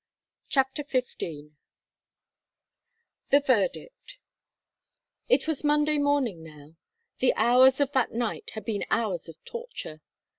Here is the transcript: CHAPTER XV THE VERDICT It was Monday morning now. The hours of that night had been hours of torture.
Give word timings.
CHAPTER 0.49 0.81
XV 0.81 1.19
THE 1.19 1.51
VERDICT 3.39 4.17
It 5.29 5.47
was 5.47 5.63
Monday 5.63 5.99
morning 5.99 6.41
now. 6.41 6.75
The 7.19 7.35
hours 7.35 7.79
of 7.79 7.91
that 7.91 8.11
night 8.11 8.49
had 8.55 8.65
been 8.65 8.83
hours 8.89 9.29
of 9.29 9.35
torture. 9.45 10.01